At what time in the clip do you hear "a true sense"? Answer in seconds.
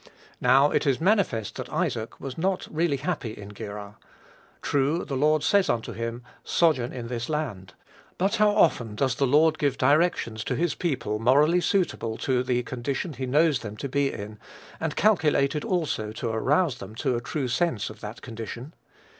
17.15-17.91